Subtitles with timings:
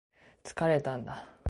[0.43, 1.27] 疲れたんだ